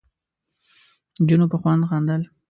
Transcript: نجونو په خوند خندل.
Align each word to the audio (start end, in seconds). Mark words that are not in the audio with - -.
نجونو 1.21 1.45
په 1.51 1.57
خوند 1.61 1.83
خندل. 1.89 2.21